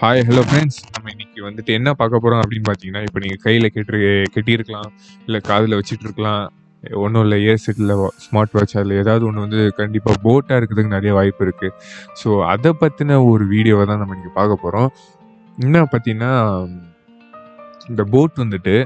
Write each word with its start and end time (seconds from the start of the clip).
Hi 0.00 0.22
hello 0.24 0.42
friends 0.42 0.78
நம்ம 0.94 1.10
இன்னைக்கு 1.10 1.40
வந்துட்டு 1.44 1.70
என்ன 1.70 1.90
பார்க்க 1.92 2.20
போகிறோம் 2.20 2.40
அப்படின்னு 2.40 2.66
பார்த்தீங்கன்னா 2.68 3.02
இப்போ 3.02 3.18
நீங்கள் 3.18 3.42
கையில் 3.42 3.66
கெட்டு 3.70 3.98
கெட்டியிருக்கலாம் 4.34 4.88
இல்லை 5.26 5.40
காதில் 5.40 5.76
வச்சுட்டு 5.76 6.04
இருக்கலாம் 6.04 6.42
ஒன்றும் 6.84 7.22
இல்லை 7.22 7.38
இயர் 7.42 7.62
செட்டில் 7.64 7.92
ஸ்மார்ட் 8.16 8.54
வாட்ச் 8.54 8.76
அதில் 8.76 8.94
ஏதாவது 8.96 9.26
ஒன்று 9.26 9.40
வந்து 9.40 9.60
கண்டிப்பாக 9.76 10.16
போட்டாக 10.22 10.58
இருக்கிறதுக்கு 10.58 10.94
நிறைய 10.94 11.12
வாய்ப்பு 11.12 11.44
இருக்குது 11.44 11.72
ஸோ 12.14 12.28
அதை 12.44 12.72
பற்றின 12.80 13.18
ஒரு 13.24 13.46
வீடியோவை 13.46 13.86
தான் 13.86 13.98
நம்ம 13.98 14.14
இன்றைக்கி 14.14 14.34
பார்க்க 14.34 14.62
போகிறோம் 14.62 14.90
என்ன 15.58 15.84
பார்த்தீங்கன்னா 15.84 16.32
இந்த 17.88 18.04
போட் 18.10 18.36
வந்துட்டு 18.36 18.76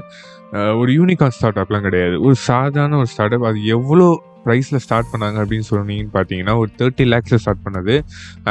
ஒரு 0.77 0.91
யூனிகான் 0.91 1.35
ஸ்டார்ட் 1.35 1.59
அப்லாம் 1.59 1.81
கிடையாது. 1.81 2.15
ஒரு 2.21 2.35
சாதாரண 2.45 2.97
ஒரு 2.97 3.05
ஸ்டார்ட் 3.05 3.33
அப் 3.33 3.43
அது 3.43 3.59
எவ்வளோ 3.65 4.07
ப்ரைஸில் 4.45 4.81
ஸ்டார்ட் 4.85 5.11
பண்ணாங்க 5.11 5.37
அப்படின்னு 5.43 5.67
சொன்னீங்கன்னு 5.71 6.13
பார்த்தீங்கன்னா 6.17 6.55
ஒரு 6.61 6.71
தேர்ட்டி 6.79 7.05
லேக்ஸில் 7.13 7.41
ஸ்டார்ட் 7.43 7.65
பண்ணது. 7.67 7.95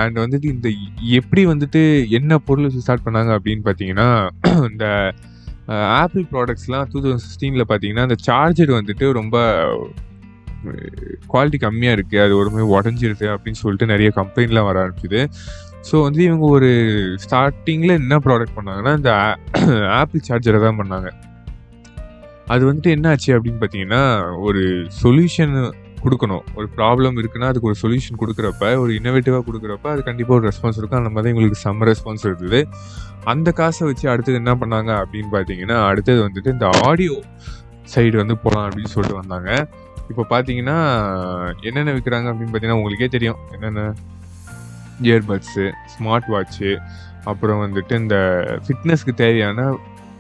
அண்ட் 0.03 0.19
வந்துட்டு 0.25 0.49
இந்த 0.57 0.69
எப்படி 1.21 1.45
வந்துட்டு 1.53 1.83
என்ன 2.19 2.39
பொருள் 2.49 2.67
வச்சு 2.69 2.85
ஸ்டார்ட் 2.87 3.07
பண்ணாங்க 3.07 3.33
அப்படின்னு 3.39 3.65
பார்த்தீங்கன்னா 3.69 4.09
இந்த 4.71 4.87
ஆப்பிள் 6.03 6.25
ப்ராடக்ட்ஸ்லாம் 6.35 6.87
டூ 6.93 7.01
தௌசண்ட் 7.03 7.25
சிக்ஸ்டீனில் 7.25 7.69
பார்த்தீங்கன்னா 7.71 8.07
அந்த 8.09 8.19
சார்ஜர் 8.29 8.73
வந்துட்டு 8.79 9.09
ரொம்ப 9.21 9.37
குவாலிட்டி 11.33 11.59
கம்மியாக 11.65 11.97
இருக்குது 11.97 12.23
அது 12.25 12.33
ஒரு 12.41 12.49
மாதிரி 12.55 12.69
உடஞ்சிருது 12.77 13.27
அப்படின்னு 13.35 13.61
சொல்லிட்டு 13.65 13.93
நிறைய 13.93 14.09
கம்ப்ளைண்ட்லாம் 14.21 14.69
வர 14.71 14.79
ஆரம்பிச்சுது. 14.85 15.21
ஸோ 15.89 15.97
வந்து 16.07 16.21
இவங்க 16.29 16.47
ஒரு 16.57 16.71
ஸ்டார்டிங்கில் 17.25 17.99
என்ன 18.01 18.17
ப்ராடக்ட் 18.27 18.57
பண்ணாங்கன்னா 18.59 18.93
இந்த 19.01 19.13
ஆப்பிள் 20.01 20.27
சார்ஜரை 20.29 20.61
தான் 20.67 20.81
பண்ணாங்க. 20.81 21.11
அது 22.53 22.63
வந்துட்டு 22.69 22.91
என்ன 22.97 23.07
ஆச்சு 23.13 23.31
அப்படின்னு 23.37 23.61
பார்த்தீங்கன்னா 23.63 24.03
ஒரு 24.47 24.63
சொல்யூஷன் 25.03 25.55
கொடுக்கணும். 26.05 26.45
ஒரு 26.59 26.67
ப்ராப்ளம் 26.77 27.17
இருக்குன்னா 27.21 27.49
அதுக்கு 27.51 27.69
ஒரு 27.71 27.79
சொல்யூஷன் 27.83 28.21
கொடுக்குறப்ப 28.21 28.69
ஒரு 28.83 28.93
இன்னோவேட்டிவாக 28.99 29.43
கொடுக்குறப்ப 29.49 29.87
அது 29.95 30.03
கண்டிப்பாக 30.09 30.39
ஒரு 30.39 30.47
ரெஸ்பான்ஸ் 30.51 30.79
இருக்கும். 30.81 31.01
அந்த 31.03 31.11
மாதிரி 31.17 31.33
எங்களுக்கு 31.33 31.61
செம்ம 31.65 31.89
ரெஸ்பான்ஸ் 31.91 32.25
இருந்தது. 32.29 32.61
அந்த 33.33 33.49
காசை 33.59 33.83
வச்சு 33.89 34.07
அடுத்தது 34.13 34.41
என்ன 34.43 34.53
பண்ணாங்க 34.63 34.91
அப்படின்னு 35.03 35.31
பார்த்தீங்கன்னா 35.37 35.77
அடுத்தது 35.91 36.21
வந்துட்டு 36.27 36.55
இந்த 36.57 36.69
ஆடியோ 36.89 37.17
சைடு 37.95 38.17
வந்து 38.23 38.37
போகலாம் 38.45 38.67
அப்படின்னு 38.69 38.93
சொல்லிட்டு 38.95 39.21
வந்தாங்க. 39.23 39.51
இப்போ 40.13 40.23
பார்த்தீங்கன்னா 40.33 40.79
என்னென்ன 41.69 41.93
விற்கிறாங்க 41.97 42.29
அப்படின்னு 42.31 42.53
பார்த்தீங்கன்னா 42.53 42.81
உங்களுக்கே 42.81 43.09
தெரியும். 43.17 43.41
என்னென்ன? 43.57 43.83
இயர்பட்ஸு 45.09 45.67
ஸ்மார்ட் 45.93 46.31
வாட்ச்சு 46.35 46.71
அப்புறம் 47.31 47.61
வந்துட்டு 47.67 47.95
இந்த 48.05 48.17
ஃபிட்னஸ்க்கு 48.65 49.15
தேவையான 49.23 49.69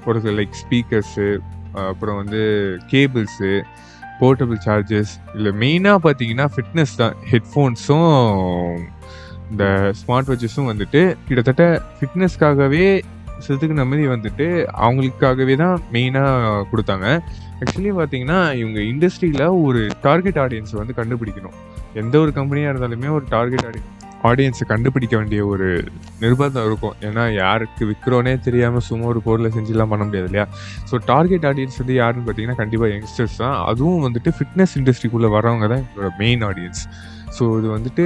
ஒரு 0.09 0.20
லைக் 0.39 0.61
ஸ்பீக்கர்ஸு 0.62 1.27
அப்புறம் 1.72 2.16
வந்து 2.16 2.40
கேபிள்ஸு 2.90 3.62
போர்ட்டபிள் 4.20 4.58
சார்ஜஸ் 4.64 5.12
இல்லை 5.34 5.52
மெயினாக 5.52 5.98
பார்த்தீங்கன்னா 6.04 6.46
ஃபிட்னஸ் 6.54 6.96
தான். 6.96 7.14
ஹெட்ஃபோன்ஸும் 7.30 8.10
இந்த 9.50 9.92
ஸ்மார்ட் 10.00 10.28
வாட்சஸும் 10.30 10.68
வந்துட்டு 10.72 11.16
கிட்டத்தட்ட 11.28 11.82
ஃபிட்னஸ்க்காகவே 11.98 13.02
செதுக்கின 13.46 13.86
மாதிரி 13.91 14.06
வந்துட்டு 14.08 14.46
அவங்களுக்காகவே 14.86 15.56
தான் 15.56 15.82
மெயினாக 15.92 16.64
கொடுத்தாங்க. 16.72 17.06
ஆக்சுவலி 17.60 17.92
பார்த்தீங்கன்னா 18.00 18.38
இவங்க 18.62 18.80
இண்டஸ்ட்ரியில் 18.80 19.46
ஒரு 19.62 19.91
டார்கெட் 20.02 20.38
ஆடியன்ஸை 20.44 20.76
வந்து 20.82 20.98
கண்டுபிடிக்கணும். 21.00 21.56
எந்த 21.94 22.18
ஒரு 22.18 22.32
கம்பெனியாக 22.32 22.72
இருந்தாலுமே 22.72 23.08
ஒரு 23.08 23.24
டார்கெட் 23.28 23.66
ஆடியன்ஸ் 23.68 24.00
ஆடியன்ஸை 24.28 24.64
கண்டுபிடிக்க 24.72 25.14
வேண்டிய 25.20 25.40
ஒரு 25.52 25.66
நிர்பந்தம் 26.22 26.66
இருக்கும். 26.68 26.94
ஏன்னா 27.08 27.24
யாருக்கு 27.42 27.82
விற்கிறோனே 27.90 28.34
தெரியாமல் 28.46 28.86
சும்மா 28.88 29.06
ஒரு 29.12 29.22
பொருளை 29.26 29.50
செஞ்சுலாம் 29.56 29.92
பண்ண 29.92 30.04
முடியாது 30.08 30.28
இல்லையா? 30.30 30.46
ஸோ 30.90 31.00
டார்கெட் 31.12 31.46
ஆடியன்ஸ் 31.50 31.80
வந்து 31.82 31.96
யாருன்னு 32.00 32.26
பார்த்தீங்கன்னா 32.26 32.60
கண்டிப்பாக 32.62 32.91
யங்ஸ்டர்ஸ் 32.94 33.41
தான். 33.44 33.56
அதுவும் 33.70 34.04
வந்துட்டு 34.06 34.32
ஃபிட்னஸ் 34.38 34.76
இண்டஸ்ட்ரிக்குள்ளே 34.80 35.30
வரவங்க 35.36 35.68
தான் 35.72 35.82
எங்களோட 35.84 36.10
மெயின் 36.22 36.44
ஆடியன்ஸ் 36.50 36.82
ஸோ 37.38 37.44
இது 37.58 37.68
வந்துட்டு 37.76 38.04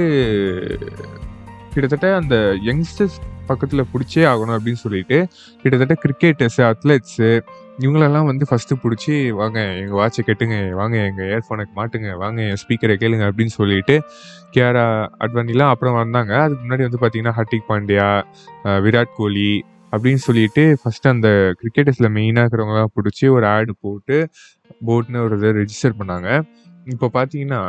கிட்டத்தட்ட 1.73 2.09
அந்த 2.21 2.35
யங்ஸ்டர்ஸ் 2.69 3.17
பக்கத்தில் 3.49 3.89
பிடிச்சே 3.93 4.21
ஆகணும் 4.31 4.55
அப்படின்னு 4.57 4.81
சொல்லிட்டு 4.83 5.17
கிட்டத்தட்ட 5.61 5.95
கிரிக்கெட்டர்ஸு 6.03 6.61
அத்லெட்ஸு 6.71 7.29
இவங்களெல்லாம் 7.83 8.27
வந்து 8.29 8.45
ஃபஸ்ட்டு 8.49 8.75
பிடிச்சி 8.83 9.13
வாங்க 9.39 9.59
எங்கள் 9.79 9.97
வாட்சை 9.99 10.21
கெட்டுங்க 10.27 10.57
வாங்க 10.79 10.95
எங்கள் 11.09 11.27
இயர்ஃபோனுக்கு 11.29 11.73
மாட்டுங்க 11.79 12.09
வாங்க 12.23 12.39
என் 12.49 12.59
ஸ்பீக்கரை 12.61 12.95
கேளுங்க 13.01 13.25
அப்படின்னு 13.29 13.53
சொல்லிட்டு 13.59 13.95
கியாரா 14.55 14.85
அட்வானிலாம் 15.23 15.71
அப்புறம் 15.73 15.97
வந்தாங்க. 16.01 16.33
அதுக்கு 16.43 16.63
முன்னாடி 16.65 16.85
வந்து 16.87 17.01
பார்த்தீங்கன்னா 17.01 17.35
ஹர்திக் 17.39 17.69
பாண்டியா 17.71 18.07
விராட் 18.85 19.13
கோலி 19.19 19.51
அப்படின்னு 19.93 20.21
சொல்லிட்டு 20.27 20.63
ஃபஸ்ட்டு 20.81 21.11
அந்த 21.15 21.29
கிரிக்கெட்டர்ஸில் 21.59 22.13
மெயினாக 22.17 22.43
இருக்கிறவங்களாம் 22.43 22.93
பிடிச்சி 22.97 23.25
ஒரு 23.35 23.45
ஆடு 23.55 23.73
போட்டு 23.85 24.17
போட்னு 24.87 25.19
ஒரு 25.25 25.35
இதை 25.39 25.51
ரெஜிஸ்டர் 25.59 25.99
பண்ணாங்க. 25.99 26.29
இப்போ 26.93 27.07
பார்த்தீங்கன்னா 27.17 27.61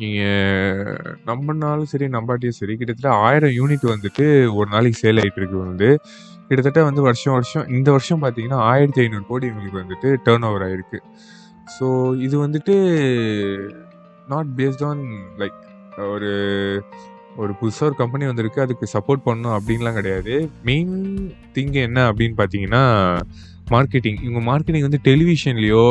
நீங்கள் 0.00 0.96
நம்பினாலும் 1.30 1.90
சரி 1.92 2.06
நம்பாட்டியும் 2.16 2.58
சரி 2.58 2.74
கிட்டத்தட்ட 2.80 3.12
ஆயிரம் 3.26 3.54
யூனிட் 3.60 3.86
வந்துட்டு 3.94 4.26
ஒரு 4.58 4.68
நாளைக்கு 4.74 5.00
சேல் 5.04 5.20
ஆகிட்டு 5.22 5.40
இருக்கு 5.42 5.58
வந்து. 5.68 5.88
கிட்டத்தட்ட 6.48 6.82
வந்து 6.82 7.02
வருஷம் 7.02 7.34
வருஷம் 7.34 7.68
இந்த 7.68 7.88
வருஷம் 7.90 8.22
பார்த்தீங்கன்னா 8.22 8.60
ஆயிரத்தி 8.70 9.00
ஐநூறு 9.00 9.24
கோடி 9.26 9.46
இவங்களுக்கு 9.46 9.82
வந்துட்டு 9.82 10.10
டேர்ன் 10.26 10.46
ஓவர் 10.48 10.64
ஆயிருக்கு. 10.68 10.98
ஸோ 11.76 11.86
இது 12.26 12.36
வந்துட்டு 12.46 12.74
நாட் 14.28 14.50
பேஸ்ட் 14.58 14.84
ஆன் 14.84 15.02
லைக் 15.40 15.58
ஒரு 16.14 16.30
ஒரு 17.36 17.52
புதுசாக 17.60 17.88
ஒரு 17.88 17.94
கம்பெனி 17.94 18.24
வந்திருக்கு 18.26 18.60
அதுக்கு 18.60 18.86
சப்போர்ட் 18.92 19.26
பண்ணணும் 19.26 19.56
அப்படின்லாம் 19.56 19.98
கிடையாது. 19.98 20.34
மெயின் 20.68 20.94
திங் 21.54 21.76
என்ன 21.86 21.98
அப்படின்னு 22.10 22.36
பார்த்தீங்கன்னா 22.40 22.82
மார்க்கெட்டிங் 23.74 24.18
இவங்க 24.26 24.40
மார்க்கெட்டிங் 24.50 24.86
வந்து 24.88 25.00
டெலிவிஷன்லேயோ 25.08 25.84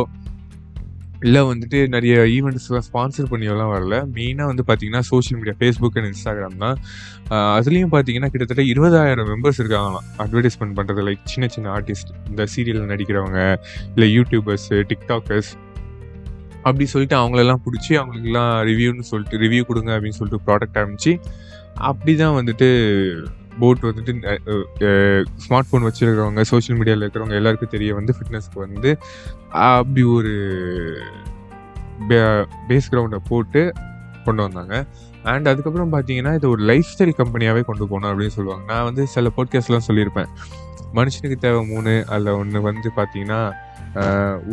இல்லை 1.26 1.42
வந்துட்டு 1.50 1.80
நிறைய 1.94 2.16
ஈவெண்ட்ஸ்லாம் 2.36 2.86
ஸ்பான்சர் 2.88 3.30
பண்ணியோலாம் 3.32 3.72
வரல. 3.74 3.96
மெயினாக 4.16 4.50
வந்து 4.52 4.64
பார்த்தீங்கன்னா 4.68 5.02
social 5.12 5.40
media 5.40 5.56
Facebook 5.60 5.98
and 6.00 6.10
Instagram 6.12 6.58
தான். 6.64 6.78
அதுலேயும் 7.60 7.94
பார்த்தீங்கன்னா 7.94 8.30
கிட்டத்தட்ட 8.34 8.64
இருபதாயிரம் 8.74 9.30
மெம்பர்ஸ் 9.32 9.62
இருக்காங்களாம் 9.64 10.06
அட்வர்டைஸ்மெண்ட் 10.26 10.76
பண்ணுறது 10.80 11.06
லைக் 11.08 11.24
சின்ன 11.34 11.48
சின்ன 11.56 11.72
ஆர்டிஸ்ட் 11.78 12.12
இந்த 12.30 12.46
சீரியலில் 12.56 12.92
நடிக்கிறவங்க 12.94 13.40
இல்லை 13.96 14.10
யூடியூபர்ஸு 14.18 14.80
டிக்டாக்கர்ஸ் 14.92 15.52
அப்படி 16.68 16.86
சொல்லிட்டு 16.94 17.18
அவங்களெல்லாம் 17.22 17.64
பிடிச்சி 17.66 17.92
அவங்களுக்குலாம் 18.00 18.54
ரிவ்யூன்னு 18.70 19.10
சொல்லிட்டு 19.12 19.42
ரிவ்யூ 19.46 19.64
கொடுங்க 19.72 19.92
அப்படின்னு 19.98 20.20
சொல்லிட்டு 20.20 20.46
ப்ராடக்ட் 20.48 20.80
ஆரம்பிச்சு 20.82 21.14
அப்படி 21.90 22.14
தான் 22.24 22.38
வந்துட்டு 22.40 22.68
போட் 23.60 23.84
வந்துட்டு 23.90 24.14
ஸ்மார்ட் 25.46 25.70
ஃபோன் 25.70 25.86
வச்சுருக்கிறவங்க 25.88 26.44
சோஷியல் 26.52 26.80
மீடியாவில் 26.80 27.06
இருக்கிறவங்க 27.06 27.38
எல்லாருக்கும் 27.42 27.74
தெரிய 27.76 27.94
வந்து 28.00 28.16
ஃபிட்னஸ்க்கு 28.18 28.60
வந்து 28.66 28.92
அப்படி 29.70 30.04
ஒரு 30.18 30.34
பேஸ் 32.70 32.90
கிரவுண்டை 32.94 33.20
போட்டு 33.32 33.62
கொண்டு 34.26 34.42
வந்தாங்க. 34.46 34.76
அண்ட் 35.32 35.48
அதுக்கப்புறம் 35.52 35.94
பார்த்தீங்கன்னா 35.94 36.34
இது 36.38 36.48
ஒரு 36.54 36.62
லைஃப் 36.70 36.90
ஸ்டைல் 36.92 37.18
கம்பெனியாகவே 37.22 37.62
கொண்டு 37.70 37.84
போகணும் 37.92 38.10
அப்படின்னு 38.12 38.36
சொல்லுவாங்க. 38.38 38.64
நான் 38.72 38.88
வந்து 38.90 39.04
சில 39.16 39.32
போட்காஸ்ட்லாம் 39.38 39.88
சொல்லியிருப்பேன். 39.88 40.30
மனுஷனுக்கு 40.98 41.38
தேவை 41.46 41.62
மூணு 41.72 41.94
அதில் 42.14 42.38
ஒன்று 42.42 42.60
வந்து 42.68 42.90
பார்த்தீங்கன்னா 43.00 43.42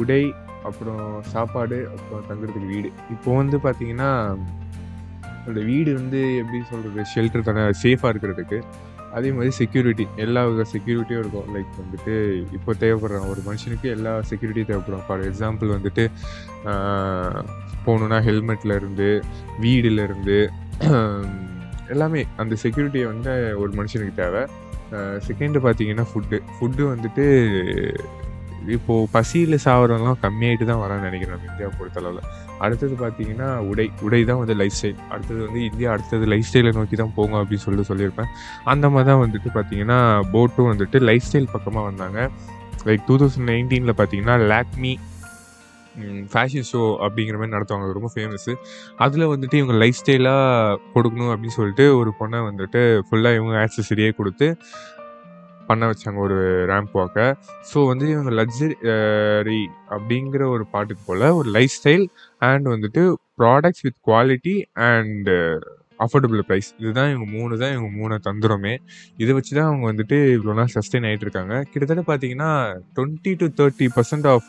உடை 0.00 0.22
அப்புறம் 0.68 1.04
சாப்பாடு 1.32 1.78
அப்புறம் 1.94 2.24
தங்குறதுக்கு 2.28 2.70
வீடு. 2.74 2.90
இப்போ 3.14 3.30
வந்து 3.40 3.56
பார்த்தீங்கன்னா 3.66 4.10
அந்த 5.48 5.60
வீடு 5.70 5.90
வந்து 6.00 6.20
எப்படி 6.40 6.58
சொல்கிறது 6.72 7.02
ஷெல்டர் 7.12 7.46
தானே 7.48 7.64
சேஃபாக 7.82 8.12
இருக்கிறதுக்கு. 8.12 8.58
அதே 9.18 9.30
மாதிரி 9.36 9.52
செக்யூரிட்டி 9.58 10.04
எல்லா 10.24 10.40
வித 10.50 10.64
செக்யூரிட்டியும் 10.72 11.22
இருக்கும். 11.22 11.48
லைக் 11.54 11.72
வந்துட்டு 11.82 12.14
இப்போ 12.56 12.72
தேவைப்படுறாங்க 12.82 13.28
ஒரு 13.34 13.42
மனுஷனுக்கு 13.48 13.88
எல்லா 13.96 14.12
செக்யூரிட்டியும் 14.30 14.70
தேவைப்படும். 14.72 15.04
ஃபார் 15.08 15.24
எக்ஸாம்பிள் 15.30 15.74
வந்துட்டு 15.76 16.04
போகணுன்னா 17.86 18.18
ஹெல்மெட்லேருந்து 18.28 19.08
வீடுலேருந்து 19.64 20.38
எல்லாமே 21.94 22.20
அந்த 22.42 22.54
செக்யூரிட்டியை 22.62 23.06
வந்து 23.12 23.32
ஒரு 23.62 23.72
மனுஷனுக்கு 23.78 24.14
தேவை. 24.22 24.42
செகண்டு 25.26 25.58
பார்த்தீங்கன்னா 25.64 26.04
ஃபுட்டு 26.10 26.38
ஃபுட்டு 26.54 26.82
வந்துட்டு 26.92 27.24
இப்போது 28.76 29.08
பசியில் 29.14 29.56
சாவறவங்கலாம் 29.64 30.20
கம்மியாயிட்டு 30.24 30.66
தான் 30.70 30.80
வரான்னு 30.82 31.06
நினைக்கிறேன் 31.08 31.34
நம்ம 31.36 31.50
இந்தியா 31.52 31.68
பொறுத்தளவில். 31.78 32.26
அடுத்தது 32.64 32.94
பார்த்தீங்கன்னா 33.02 33.48
உடை 33.70 33.86
உடை 34.06 34.20
தான் 34.30 34.40
வந்து 34.42 34.54
லைஃப் 34.60 34.76
ஸ்டைல் 34.78 35.00
அடுத்தது 35.14 35.40
வந்து 35.46 35.60
இந்தியா 35.70 35.88
அடுத்தது 35.94 36.26
லைஃப் 36.32 36.48
ஸ்டைலை 36.50 36.72
நோக்கி 36.78 36.96
தான் 37.02 37.14
போகும் 37.16 37.40
அப்படின்னு 37.40 37.64
சொல்லிட்டு 37.64 37.90
சொல்லியிருப்பேன். 37.90 38.30
அந்த 38.72 38.88
மாதிரி 38.94 39.08
தான் 39.10 39.22
வந்துட்டு 39.24 39.50
பார்த்தீங்கன்னா 39.56 39.98
போட்டும் 40.34 40.70
வந்துட்டு 40.72 41.00
லைஃப் 41.10 41.26
ஸ்டைல் 41.28 41.50
பக்கமாக 41.56 41.84
வந்தாங்க. 41.90 42.28
லைக் 42.88 43.04
டூ 43.08 43.16
தௌசண்ட் 43.22 43.48
நைன்டீனில் 43.52 43.98
பார்த்தீங்கன்னா 44.00 44.36
லேக்மி 44.52 44.94
ஃபேஷன் 46.32 46.66
ஷோ 46.70 46.80
அப்படிங்கிற 47.04 47.36
மாதிரி 47.40 47.54
நடத்துவாங்க. 47.56 47.86
அது 47.86 47.98
ரொம்ப 47.98 48.10
ஃபேமஸ்ஸு 48.14 48.52
அதில் 49.04 49.30
வந்துட்டு 49.32 49.56
இவங்க 49.60 49.74
லைஃப் 49.82 50.00
ஸ்டைலாக 50.00 50.78
கொடுக்கணும் 50.94 51.32
அப்படின்னு 51.34 51.56
சொல்லிட்டு 51.58 51.84
ஒரு 52.00 52.12
பொண்ணை 52.20 52.40
வந்துட்டு 52.48 52.80
ஃபுல்லாக 53.08 53.38
இவங்க 53.40 53.54
ஆக்சசரியே 53.64 54.10
கொடுத்து 54.20 54.48
பண்ண 55.66 55.86
வச்சாங்க 55.86 56.18
ஒரு 56.18 56.38
ரேம்ப் 56.66 56.92
வாக்கை 56.92 57.26
ஸோ 57.74 57.86
வந்து 57.86 58.08
இவங்க 58.08 58.30
லக்ஸரி 58.30 59.60
அப்படிங்கிற 59.88 60.48
ஒரு 60.48 60.66
பாட்டுக்கு 60.66 61.02
போல் 61.06 61.30
ஒரு 61.30 61.50
லைஃப் 61.50 61.76
ஸ்டைல் 61.78 62.06
அண்ட் 62.42 62.68
வந்துட்டு 62.68 63.04
products 63.38 63.82
with 63.82 63.98
quality 64.06 64.56
and 64.90 65.30
affordable 66.00 66.42
price 66.48 66.68
இதுதான் 66.78 67.10
இவங்க 67.10 67.26
மூணு 67.30 67.58
தான் 67.58 67.72
இவங்க 67.72 67.90
மூணு 67.96 68.20
தந்துடுமே 68.24 68.72
இதை 69.16 69.32
வச்சு 69.32 69.56
தான் 69.56 69.66
அவங்க 69.66 69.92
வந்துட்டு 69.92 70.16
இவ்வளோ 70.36 70.54
நாள் 70.54 70.72
சஸ்டெயின் 70.74 71.06
ஆகிட்டு 71.06 71.26
இருக்காங்க. 71.26 71.64
கிட்டத்தட்ட 71.72 72.04
பார்த்தீங்கன்னா 72.06 72.50
twenty 72.96 73.32
to 73.36 73.46
thirty 73.60 73.88
percent 73.96 74.26
of 74.26 74.48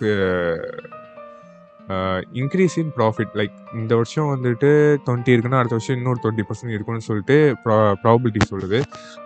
increase 2.41 2.75
in 2.81 2.91
profit 2.97 3.33
like 3.39 3.55
இந்த 3.79 3.91
வருஷம் 3.99 4.29
வந்துட்டு 4.33 4.69
டுவெண்ட்டி 5.05 5.33
இருக்குன்னா 5.35 5.59
அடுத்த 5.61 5.77
வருஷம் 5.77 5.97
இன்னொரு 5.99 6.19
டுவெண்ட்டி 6.23 6.45
பர்சன்ட் 6.49 6.75
இருக்குன்னு 6.75 7.07
சொல்லிட்டு 7.09 7.37
ப்ரா 7.63 7.77
ப்ராபிலிட்டி 8.03 8.41
சொல்லுது. 8.51 8.79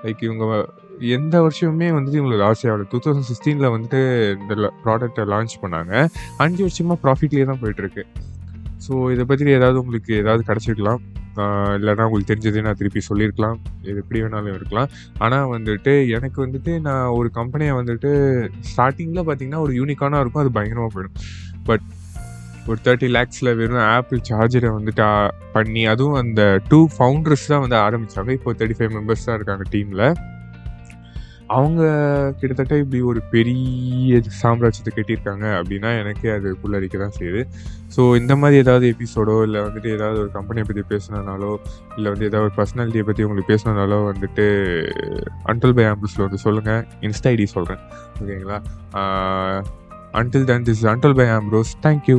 லைக் 0.03 0.23
இவங்க 0.27 0.45
எந்த 1.17 1.35
வருஷமுமே 1.45 1.89
வந்துட்டு 1.97 2.19
இவங்களுக்கு 2.19 2.43
லாஸ் 2.45 2.63
ஆகல. 2.69 2.87
டூ 2.93 2.99
தௌசண்ட் 3.05 3.29
சிக்ஸ்டீனில் 3.29 3.71
வந்துட்டு 3.75 4.01
இந்த 4.41 4.71
ப்ராடக்டை 4.85 5.25
லான்ச் 5.33 5.55
பண்ணாங்க. 5.63 5.93
அஞ்சு 6.45 6.61
வருஷமாக 6.67 6.99
ப்ராஃபிட்லேயே 7.05 7.45
தான் 7.51 7.61
போயிட்டுருக்கு. 7.63 8.03
ஸோ 8.85 8.93
இதை 9.13 9.23
பற்றி 9.29 9.51
ஏதாவது 9.59 9.79
உங்களுக்கு 9.83 10.11
ஏதாவது 10.23 10.43
கிடச்சிருக்கலாம். 10.49 11.01
இல்லைனா 11.79 12.05
உங்களுக்கு 12.07 12.31
தெரிஞ்சதே 12.31 12.61
நான் 12.65 12.79
திருப்பி 12.79 13.01
சொல்லியிருக்கலாம். 13.07 13.57
இது 13.87 13.97
எப்படி 14.03 14.19
வேணாலும் 14.23 14.55
இருக்கலாம். 14.57 14.89
ஆனால் 15.25 15.47
வந்துட்டு 15.55 15.93
எனக்கு 16.17 16.39
வந்துட்டு 16.45 16.71
நான் 16.87 17.13
ஒரு 17.19 17.29
கம்பெனியை 17.39 17.73
வந்துட்டு 17.79 18.11
ஸ்டார்டிங்கில் 18.71 19.27
பார்த்தீங்கன்னா 19.29 19.61
ஒரு 19.65 19.73
யூனிக்கானாக 19.79 20.23
இருக்கும். 20.23 20.43
அது 20.43 20.55
பயங்கரமாக 20.57 20.91
போயிடும். 20.95 21.17
பட் 21.69 21.85
ஒரு 22.69 22.79
தேர்ட்டி 22.85 23.07
லேக்ஸில் 23.07 23.55
வெறும் 23.55 23.85
ஆப்பிள் 23.89 24.25
சார்ஜரை 24.29 24.69
வந்துட்டு 24.69 25.05
பண்ணி 25.51 25.83
அதுவும் 25.87 26.19
அந்த 26.21 26.41
டூ 26.69 26.81
ஃபவுண்டர்ஸ் 26.95 27.47
தான் 27.47 27.63
வந்து 27.63 27.77
ஆரம்பித்தாங்க 27.85 28.31
இப்போ 28.31 28.53
தேர்ட்டி 28.53 28.77
ஃபைவ் 28.79 28.97
மெம்பர்ஸ் 28.97 29.25
தான் 29.25 29.37
இருக்காங்க 29.39 29.65
டீமில் 29.71 30.03
அவங்க 31.49 31.81
கிட்டத்தட்ட 32.39 32.77
இப்படி 32.77 32.99
ஒரு 33.01 33.21
பெரிய 33.31 34.19
சாம்ராஜ்யத்தை 34.41 34.91
கட்டியிருக்காங்க 34.91 35.45
அப்படின்னா 35.59 35.91
எனக்கே 36.01 36.29
அது 36.29 36.49
புள்ளரிக்க 36.61 36.97
தான் 36.97 37.15
செய்யுது. 37.17 37.41
ஸோ 37.95 38.01
இந்த 38.17 38.35
மாதிரி 38.35 38.57
ஏதாவது 38.57 38.85
எபிசோடோ 38.93 39.35
இல்லை 39.43 39.61
வந்துட்டு 39.61 39.89
ஏதாவது 39.93 40.19
ஒரு 40.19 40.31
கம்பெனியை 40.31 40.65
பற்றி 40.65 40.83
பேசினாலோ 40.91 41.51
இல்லை 41.97 42.09
வந்து 42.11 42.27
ஏதாவது 42.27 42.47
ஒரு 42.47 42.55
பர்சனாலிட்டியை 42.55 43.05
பற்றி 43.05 43.23
உங்களுக்கு 43.23 43.51
பேசினாலோ 43.53 43.99
வந்துட்டு 44.05 44.45
அன்டல் 45.45 45.73
பை 45.73 45.85
ஆம்பிள்ஸில் 45.85 46.25
வந்து 46.27 46.37
சொல்லுங்கள் 46.37 46.83
இன்ஸ்டா 47.01 47.29
ஐடி 47.29 47.47
சொல்கிறேன் 47.55 47.81
ஓகேங்களா 48.21 48.59
until 50.13 50.45
then 50.45 50.63
this 50.63 50.85
until 50.85 51.13
bye 51.13 51.27
Ambrose 51.31 51.73
thank you 51.81 52.17